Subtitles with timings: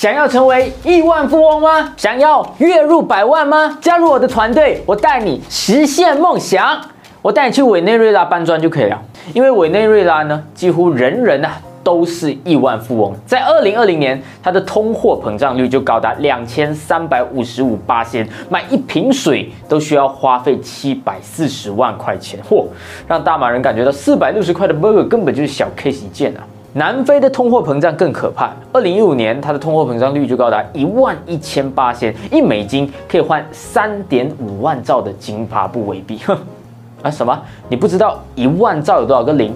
[0.00, 1.92] 想要成为亿万富翁吗？
[1.94, 3.76] 想要月入百万吗？
[3.82, 6.80] 加入我的团队，我带你实现梦想。
[7.20, 8.98] 我带你去委内瑞拉搬砖就可以了，
[9.34, 11.52] 因为委内瑞拉呢，几乎人人啊
[11.84, 13.14] 都是亿万富翁。
[13.26, 22.64] 在二零二零年，它的通货膨胀率就高达两千三百五十五八仙，买一瓶水都需要花费七百四十万块钱，嚯，
[23.06, 26.40] 让大马人感觉到四百六十块的 burger 根本就是小 case 一件啊。
[26.72, 36.20] 南非的通货膨胀更可怕，二零一五年它的通货膨胀率就高达一万一千八千，一美金可以换三点五万兆的津巴布韦币。
[37.02, 37.36] 啊什么？
[37.68, 39.52] 你不知道一万兆有多少个零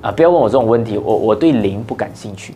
[0.00, 0.10] 啊？
[0.10, 2.54] 不要问我这种问题，我我对零不感兴趣。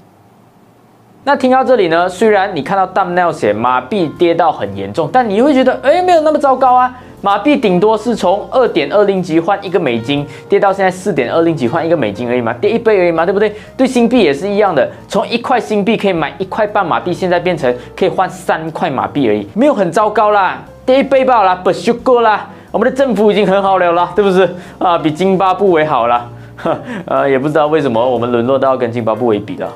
[1.22, 6.98] 那听到这里呢，虽然你看到 d u m n e l 写马币跌到很严重，但你会觉得哎没有那么糟糕啊。
[7.22, 13.54] 马币顶多是从二点二零级换一个美金，跌到现在四点二零级换一个美金而已嘛，跌一倍而已嘛，对不对？
[13.76, 22.48] 对新币也是一样的，从一块新币可以买一块半马币，现在变成可以换三块马币而已，没有很糟糕啦，跌一倍罢了，不就够啦。
[22.72, 24.48] 我们的政府已经很好了啦，对不是
[24.78, 24.96] 啊？
[24.96, 26.26] 比津巴布韦好了，
[27.04, 29.68] 呃，也不知道为什么我们沦落到跟津巴布韦比了，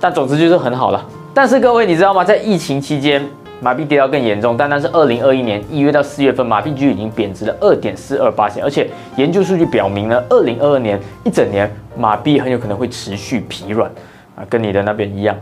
[0.00, 1.04] 但总之就是很好了。
[1.32, 2.24] 但是各位你知道吗？
[2.24, 3.22] 在疫情期间，
[3.60, 13.90] 马币跌到更严重，单单是二零二一年一月到四月份，马币就已经贬值了二点四二八千，而且研究数据表明呢，二零二二年一整年马币很有可能会持续疲软
[14.36, 15.34] 啊，跟你的那边一样。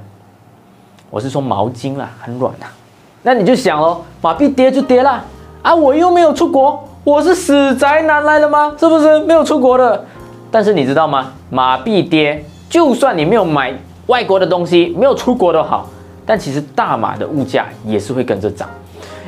[1.11, 2.71] 我是说毛巾啦，很软啊。
[3.23, 5.25] 那你就想喽，马币跌就跌啦。
[5.63, 8.75] 啊，我又没有出国，我是死宅男来了吗？
[8.79, 10.05] 是不是没有出国的？
[10.51, 11.33] 但是你知道吗？
[11.51, 13.75] 马币跌，就算你没有买
[14.07, 15.89] 外国的东西，没有出国都好，
[16.27, 18.69] 但其实大马的物价也是会跟着涨。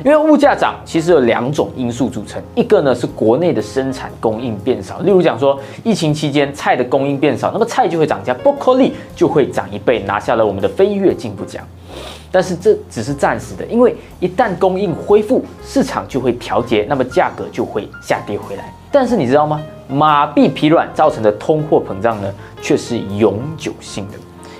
[0.05, 11.63] 因为物价涨，其实有两种因素组成，一个呢是国内的生产供应变少，例如讲说疫情期间菜的供应变少，那么菜就会涨价，波克利就会涨一倍，拿下了我们的飞跃进步奖。
[12.31, 18.71] 但是这只是暂时的，因为一旦供应恢复，市场就会调节，那么价格就会下跌回来。
[18.91, 19.59] 但是你知道吗？
[19.89, 22.31] 马币疲软造成的通货膨胀呢，
[22.61, 24.13] 却是永久性的。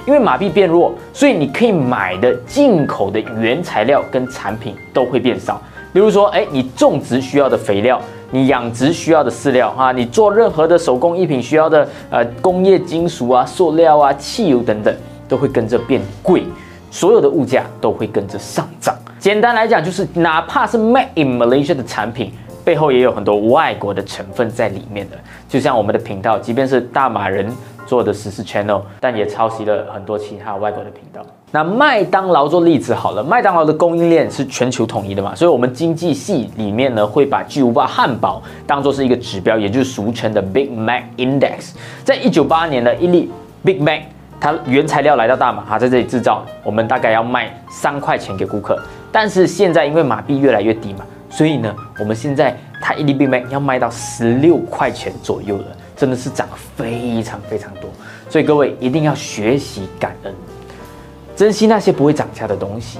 [0.08, 5.62] 因为马币变弱，所以你可以买的进口的原材料跟产品都会变少。
[5.92, 8.00] 比如说，哎，你种植需要的肥料，
[8.32, 14.96] 你养殖需要的饲料，哈，你做任何的手工艺品需要的呃工业金属啊、塑料啊、汽油等等，
[15.28, 16.44] 都会跟着变贵。
[16.90, 18.96] 所有的物价都会跟着上涨。
[19.20, 22.32] 简单来讲，就是哪怕是 Made in Malaysia 的产品，
[22.64, 25.18] 背后也有很多外国的成分在里面的。
[25.50, 27.46] 就像我们的频道，即便是大马人
[27.88, 31.22] 做的十四 channel，但也抄袭了很多其他外国的频道。
[31.52, 41.72] 那麦当劳做例子好了，麦当劳的供应链是全球统一的嘛，所以我们经济系里面呢会把巨无霸汉堡当做是一个指标，也就是俗称的 Big Mac Index。
[42.04, 43.32] 在一九八年的一粒
[43.64, 44.02] Big Mac。
[44.40, 48.80] 它原材料来到大马，哈，在这里制造，我们大概要卖三块钱给顾客。
[49.12, 55.66] 但是现在因为马币越来越低嘛，所以呢，我们现在它一粒 Big Mac 要卖到十六块钱左右了，
[55.98, 56.48] 真的是涨
[56.78, 57.90] 非常非常多。
[58.30, 60.34] 所以各位一定要学习感恩，
[61.36, 63.00] 珍惜那些不会涨价的东西。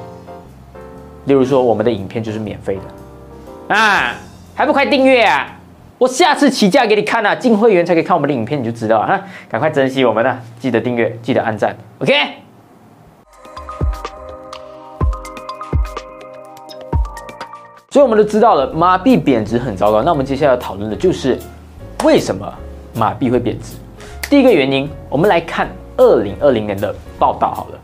[1.26, 4.16] 例如说，我们的影片就是免费的啊，
[4.56, 5.54] 还不快订阅啊！
[5.98, 9.22] 我下次起价给你看啊，进会员才可以看我们的影片，你就知道了哈。
[9.50, 12.14] 赶快珍惜我们啊，记得订阅，记得按赞，OK。
[17.90, 20.04] 所以我们都知道了，马币贬值很糟糕。
[20.04, 21.38] 那我们接下来要讨论的就是
[22.06, 22.54] 为什么
[22.98, 23.76] 马币会贬值。
[24.30, 27.80] 第一个原因，我们来看二零二零年的报道好了。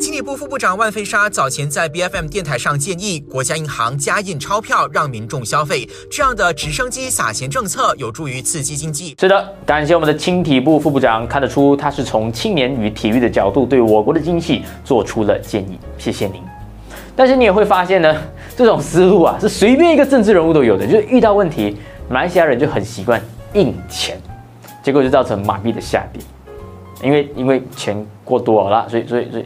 [0.00, 9.14] 经济部副部长万飞沙早前在 B F M 电台上建议，国家银行加印钞票让民众消费，这样的直升机撒钱政策有助于刺激经济。
[9.20, 16.42] 是的，感谢我们的青体部副部长，看得出他是从青年与体育的角度对我国的经济做出了建议，谢谢您。
[17.14, 18.16] 但是你也会发现呢，
[18.56, 21.76] 这种思路啊是随便一个政治人物都有的，就是遇到问题，
[22.08, 23.22] 马来西亚人就很习惯
[23.52, 24.20] 印钱，
[24.84, 26.22] 结果就造成马币的下跌，
[27.02, 29.44] 因为因为钱过多了，所以所以所以。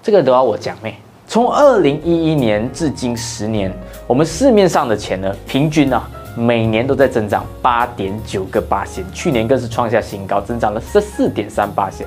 [0.00, 0.94] 这个都要我讲咩？
[1.26, 3.70] 从二零一一年至今十年，
[4.06, 12.06] 我们市面上的钱呢，平均啊，每年都在增长八点九个八线，去年更是创下新高，增长了十四点三八线。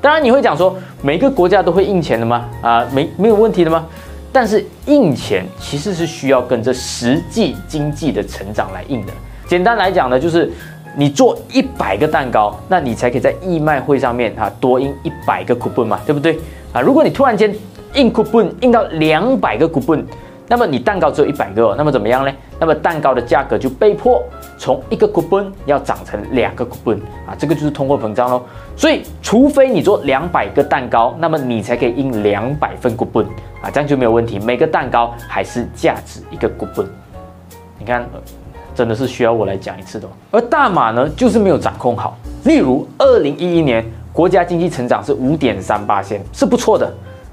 [0.00, 2.48] 当然你会讲说，每个国家都会印钱的吗？
[2.62, 3.84] 啊，没没有问题的吗？
[4.30, 9.12] 但是印钱其实是需要跟着实际经济的成长来印的。
[9.48, 10.52] 简单来讲呢，就是
[10.96, 16.38] 你做一百个蛋糕，那你才可以在义卖会上面啊多印一百个古本嘛，对不对？
[16.72, 17.54] 啊，如果你突然间
[17.94, 20.04] 印古本印到两百个古本
[20.46, 22.32] 那么你蛋糕只有一百个，那么怎么样呢？
[22.58, 24.20] 那么蛋糕的价格就被迫
[24.58, 28.42] 从一个古本要涨成两个古本啊，这个就是通货膨胀喽。
[28.76, 33.24] 所以，除非你做两百个蛋糕，那么你才可以印两百份古本
[33.62, 34.40] 啊，这样就没有问题。
[34.40, 36.84] 每个蛋糕还是价值一个古本。
[37.78, 38.04] 你看，
[38.74, 40.08] 真的是需要我来讲一次的。
[40.30, 42.16] 而大马呢，就是没有掌控好。
[42.44, 46.92] 例如，二零一一年国家经济成长是五点三八线，是不错的。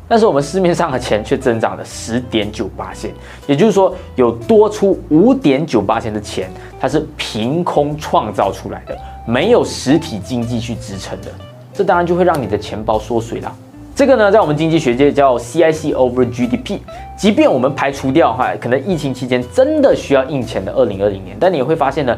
[0.09, 3.11] 但是我们市面上的钱却增长了十点九八线，
[3.45, 6.49] 也就是说有多出五点九八线的钱，
[6.79, 11.27] 它是凭空创造出来的，没有实体经济去支撑的，
[11.73, 13.53] 这当然就会让你的钱包缩水了。
[13.97, 16.77] 这个呢，在我们经济学界叫 CIC over GDP。
[17.17, 22.15] 即便我们排除掉哈，可能疫情期间真的需要印钱的二零二零年，但你会发现呢，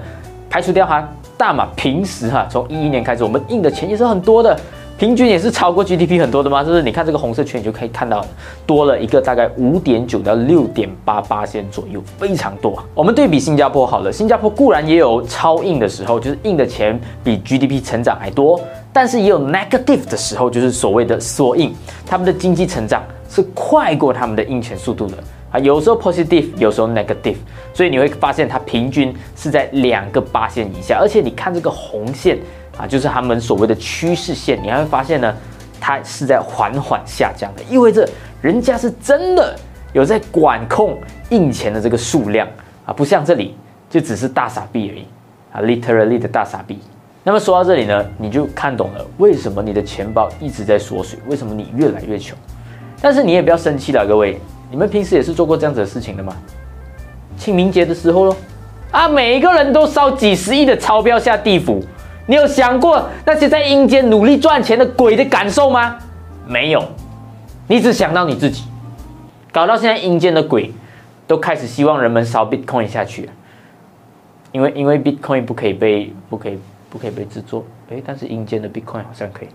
[0.50, 4.60] 排除掉哈，大马平时哈，从一一年开始，我们印的钱也是很多的。
[4.98, 6.62] 平均也是超过 GDP 很多的吗？
[6.62, 8.26] 就是你看这个红色圈，你就可以看到
[8.66, 12.78] 多了一个大概五点九到六点八八千左右，非常多。
[12.94, 18.60] 我们对比新加坡好了，新加坡固然也有超印的时候，就是印的钱比 GDP 成长还多，
[18.92, 21.74] 但是也有 negative 的时候，就是所谓的缩印，
[22.06, 25.18] 他们的经济成长是快过他们的印钱速度的
[25.52, 27.38] 啊，有时候 positive，有时候 negative，
[27.74, 32.38] 所以你会发现它平均是在两个八线以下，而且你看这个红线。
[32.78, 35.36] 啊，就是他们所谓的趋势线，你还会发现呢，
[35.82, 38.08] 它是在缓缓下降的，意味着
[38.42, 39.54] 人家是真的
[39.92, 40.98] 有在管控
[41.30, 42.48] 印钱的这个数量
[42.86, 43.58] 啊，不像这里
[43.90, 45.06] 就只是大傻逼而已
[45.52, 46.80] 啊，literally 的大傻逼。
[47.24, 52.38] 那么说到这里呢，你就看懂了为什么你的钱包一直在缩水，为什么你越来越穷。
[53.02, 54.40] 但是你也不要生气了，各位，
[54.72, 56.36] 你们平时也是做过这样子的事情的吗？
[57.38, 58.36] 清明节的时候喽，
[58.92, 61.84] 啊，每一个人都烧几十亿的钞票下地府。
[62.26, 65.98] 你有想过那些在阴间努力赚钱的鬼的感受吗？
[66.46, 66.84] 没有，
[67.68, 68.64] 你只想到你自己，
[69.52, 70.72] 搞到现在阴间的鬼
[71.26, 73.30] 都开始希望人们烧 Bitcoin 下去，
[74.52, 79.50] 因为因为 Bitcoin 不可以被不可以不可以被制作，诶，但是阴间的 Bitcoin 好像可以。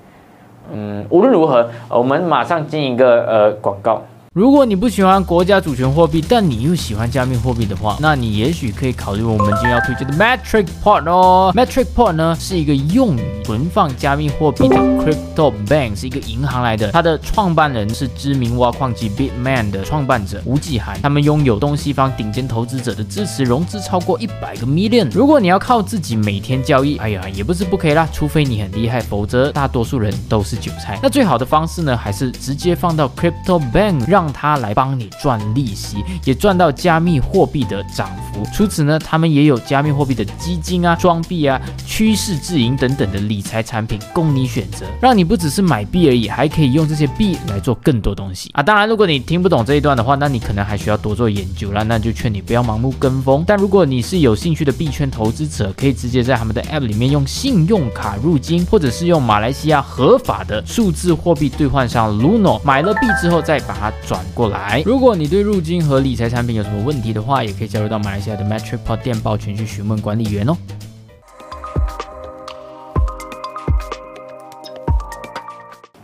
[0.72, 4.02] 嗯，无论如何，我们马上进一个呃广告。
[4.34, 11.52] 如果你不喜欢国家主权货币，但你又喜欢加密货币的话，那你也许可以考虑我们今天要推荐的 Metric Pot 哦。
[11.54, 16.90] Metric Pot 呢是一个用于存放加密货币的 crypto bank，是一个银行来的。
[16.90, 25.08] 它的创办人是知名挖矿机 Bitman 的创办者吴继涵，他们拥有东西方顶尖投资者的支持，融资超过一百个 million。
[25.12, 30.98] 如果你要靠自己每天交易，哎呀，也不是不可以啦，除非你很厉害，否则大多数人都是韭菜。
[31.00, 38.43] 那最好的方式呢，还是直接放到 crypto bank，让让他来帮你赚利息，也赚到加密货币的涨幅。
[38.55, 48.62] 除此呢，他们也有加密货币的基金啊、装币啊、趋势自营等等的理财产品供你选择，让你不只是买币而已，还可以用这些币来做更多东西啊。
[48.62, 51.85] 当然，如果你听不懂这一段的话，那你可能还需要多做研究了。
[51.85, 53.44] 那就劝你不要盲目跟风。
[53.47, 64.13] 但如果你是有兴趣的币圈投资者，可以直接在他们的 App 里面用信用卡入金，或者是用马来西亚合法的数字货币兑换上 Luno，买了币之后再把它转。
[64.14, 70.56] 转过来，如果你对入金和理财产品有什么问题的话，也可以加入到马来西亚的 Metric Pod 电报群去询问管理员哦。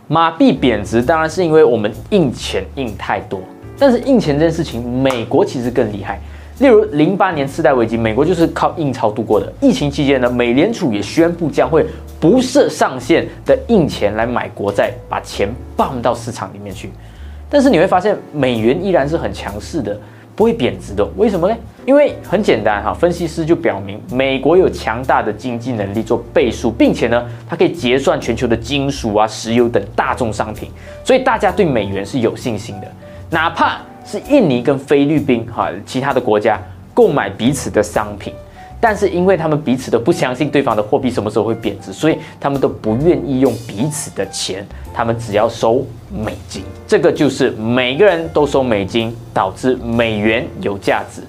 [0.09, 3.39] 马币贬值当然是因为我们印钱印太多，
[3.79, 6.19] 但是印钱这件事情，美国其实更厉害。
[6.59, 9.49] 例如零八年次贷危机，美国就是靠印钞度过的。
[9.61, 11.85] 疫情期间呢，美联储也宣布将会
[12.19, 15.47] 不设上限的印钱来买国债，把钱
[15.77, 16.91] 放到市场里面去。
[17.51, 19.99] 但是你会发现，美元依然是很强势的，
[20.37, 21.05] 不会贬值的。
[21.17, 21.55] 为什么呢？
[21.85, 30.71] 因为很简单哈，分析师就表明，美国有强大的经济能力做背书，并且呢，它可以结算全球的金属啊、石油等大宗商品，
[31.03, 32.87] 所以大家对美元是有信心的。
[33.29, 36.57] 哪怕是印尼跟菲律宾哈，其他的国家
[36.93, 38.33] 购买彼此的商品。
[38.81, 46.63] 但是因为他们彼此都不相信对方的货币什么时候会贬值，所以他们都不愿意用彼此的钱，他们只要收美金。
[46.87, 51.21] 这个就是每个人都收美金，导致美元有价值。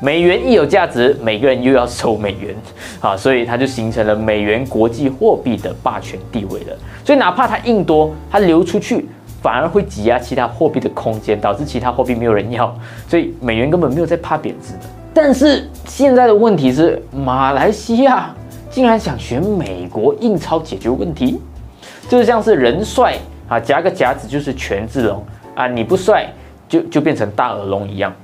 [0.00, 2.54] 美元一有价值，每个人又要收美元，
[3.00, 6.76] 啊，所以它就形成了美元国际货币的霸权地位了。
[7.04, 9.08] 所以哪怕它印多，它流出去
[9.42, 12.72] 反而会挤压其他货币的空间，导致其他货币没有人要，
[13.08, 14.80] 所以美元根本没有在怕贬值的。
[15.20, 18.32] 但是现在的问题是，马来西亚
[18.70, 21.40] 竟然想学美国印钞解决问题，
[22.08, 25.20] 就像是人帅啊，夹个夹子就是权志龙
[25.56, 26.28] 啊，你不帅
[26.68, 28.14] 就就变成大耳龙一样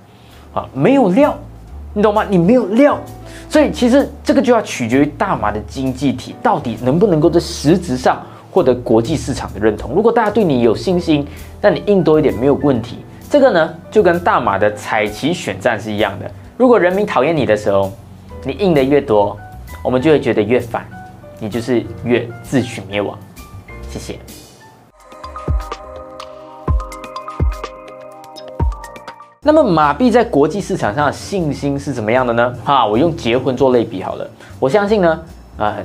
[0.54, 1.36] 啊，没有料，
[1.94, 2.24] 你懂吗？
[2.30, 2.96] 你没有料，
[3.48, 9.90] 所以其实这个就要取决于大马的经济体到底能不能够在实质上获得国际市场的认同。
[9.96, 11.26] 如果大家对你有信心，
[11.60, 12.98] 那你印多一点没有问题。
[13.28, 16.30] 这个呢，就跟大马的彩旗选战是一样的。
[16.56, 17.90] 如果人民讨厌你的时候，
[18.44, 19.36] 你印的越多，
[19.82, 20.86] 我们就会觉得越烦，
[21.40, 23.18] 你就是越自取灭亡。
[23.90, 24.20] 谢谢。
[29.42, 32.54] 那么马币在国际市场上的信心是怎么样的呢？
[32.64, 34.24] 哈，我用结婚做类比好了。
[34.60, 35.20] 我相信呢，
[35.58, 35.76] 啊，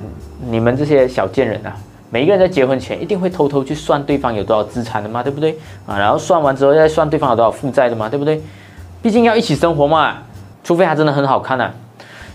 [0.52, 1.76] 你们这些小贱人啊，
[2.12, 5.58] 每一个人在结婚前一定会偷偷去算对方有多少资产的嘛，对不对？
[5.88, 8.40] 啊，然后算完之后再算对方有多少负债的嘛，对不对？
[9.02, 10.18] 毕竟要一起生活嘛，
[10.64, 11.72] 除非它真的很好看呢。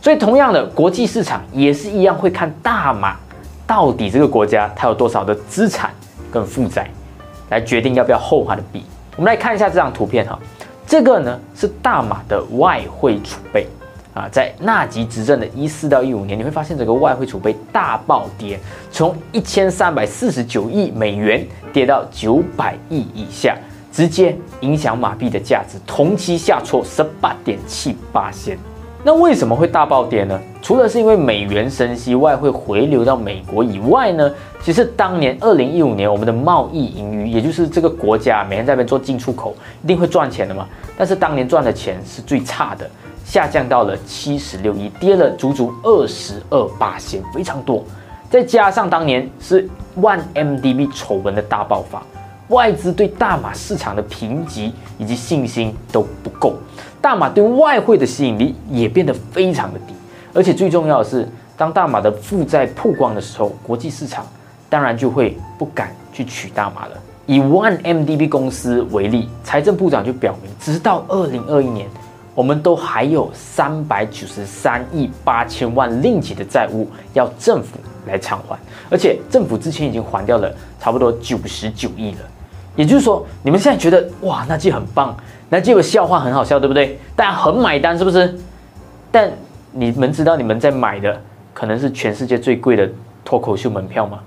[0.00, 3.16] 所以同样的，国际市场也是一样会看大马
[3.66, 5.90] 到底这个国家它有多少的资产
[6.31, 6.88] 跟负债，
[7.49, 8.85] 来决定要不要后它的币。
[9.16, 10.38] 我们来看一下这张图片哈。
[10.87, 13.66] 这个呢是大马的外汇储备
[14.12, 18.61] 啊，在纳吉执政的一四到一五年，你会发现整个外汇储备大暴跌，
[18.93, 23.57] 从一千三百四十九亿美元跌到九百亿以下，
[23.95, 28.59] 直接影响马币的价值，同期下挫十八点七八仙。
[29.05, 30.37] 那为什么会大暴跌呢？
[30.61, 34.29] 除了是因为美元升息，外汇回流到美国以外呢？
[34.61, 40.67] 其实当年二零一五年我们的贸易盈余，也就是这个国家每天在那边做进出口，一定会赚钱的嘛。
[40.97, 42.91] 但是当年赚的钱是最差的，
[43.25, 47.85] 下降到了七十六亿，跌了足足二十二八千，非常多。
[48.29, 52.03] 再加上当年是万 MDB 丑闻的大爆发，
[52.49, 56.57] 外资对大马市场的评级以及信心都不够。
[57.01, 59.95] 大马对外汇的吸引力也变得非常的低，
[60.33, 64.27] 而且最重要的是，当大马的负债曝光的时候，国际市场
[64.69, 66.97] 当然就会不敢去取大马了。
[67.27, 71.89] 以 One MDB 公司为例，财政部长就表明，直到二零二一年，
[72.35, 78.59] 我们都还有三百九十三亿八千万令吉的债务要政府来偿还，
[78.91, 82.19] 而且政府之前已经还掉了差不多九十九亿了。
[82.76, 85.16] 也就是说，你们现在觉得哇，那句很棒。
[85.49, 86.99] 那这个笑话很好笑，对不对？
[87.14, 88.37] 大家很买单，是不是？
[89.12, 89.31] 但
[89.71, 91.21] 你们知道你们在买的
[91.52, 92.88] 可能是全世界最贵的
[93.25, 94.19] 脱口秀门票吗？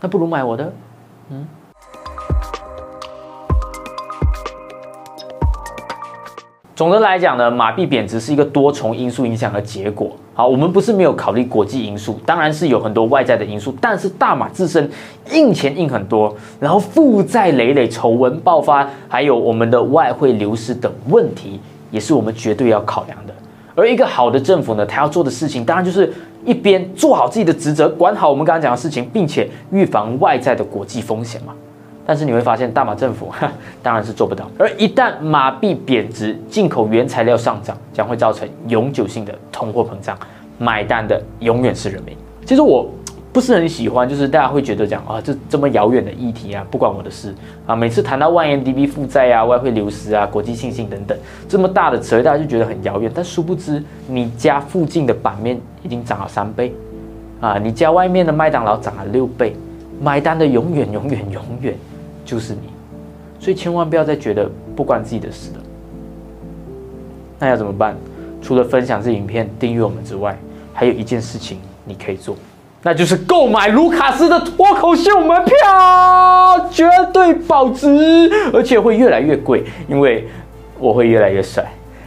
[0.00, 0.72] 那不如买我的，
[1.30, 1.46] 嗯。
[6.76, 10.10] 总的来讲呢，马币贬值是一个多重因素影响的结果。
[10.32, 14.90] 好，我们不是没有考虑国际因素，当然是有很多外在的因素，但是大马自身
[15.30, 21.60] 印钱印很多，然后负债累累、丑闻爆发，还有我们的外汇流失等问题，
[21.92, 23.32] 也是我们绝对要考量的。
[23.76, 26.12] 而一个好的政府呢，他要做的事情，当然就是
[26.44, 31.54] 一边做好自己的职责，管好我们刚刚讲的事情，并且预防外在的国际风险嘛。
[32.06, 33.32] 但是你会发现，大马政府
[33.82, 34.50] 当然是做不到。
[34.58, 40.18] 而一旦马币贬值，进口原材料上涨，将会造成永久性的通货膨胀，
[40.58, 42.14] 买单的永远是人民。
[42.44, 42.86] 其实我
[43.32, 47.34] 不是很喜欢，就是大家会觉得讲啊，这这么遥远的议题啊，不关我的事
[47.66, 47.74] 啊。
[47.74, 51.18] 每次谈到万 MDB 负债啊、外汇流失啊、国际信心等等
[51.48, 53.10] 这么大的词，大家就觉得很遥远。
[53.14, 56.74] 但殊不知，你家附近的版面已经涨了三倍
[57.40, 59.56] 啊，你家外面的麦当劳涨了六倍，
[60.02, 61.74] 买单的永远、永远、永远。
[62.24, 62.70] 就是你，
[63.38, 65.60] 所以千万不要再觉得不关自己的事了。
[67.38, 67.96] 那要怎么办？
[68.40, 70.38] 除了分享这影片、订阅我们之外，
[70.72, 72.36] 还有一件事情你可以做，
[72.82, 80.28] 那就是购买卢卡斯的脱口秀门票，绝对保值，而且会越来越贵，因为
[80.78, 81.64] 我会越来越帅。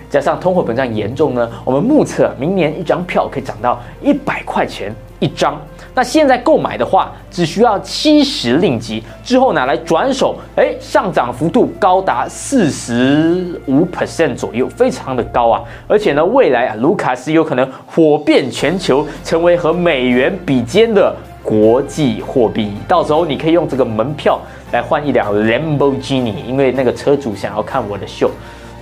[0.10, 5.60] 加上通货膨胀严重呢，我们目测明年一张票可以涨到一百块钱一张。
[5.98, 15.64] 那现在购买的话，只需要七十令吉，之后拿来转手，哎，上涨幅度高达四十五 percent 左右，非常的高啊！
[15.88, 21.12] 而且呢，未来啊，卢卡斯有可能火遍全球，成为和美元比肩的
[21.42, 22.74] 国际货币。
[22.88, 24.40] 到时候你可以用这个门票
[24.72, 28.30] 来换一辆 Lamborghini，因为那个车主想要看我的秀，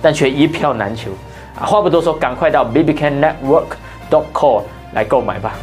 [0.02, 1.10] 但却一票难求
[1.58, 1.64] 啊！
[1.64, 4.60] 话不多说，赶快到 BBCNetwork.com
[4.92, 5.54] 来购买吧。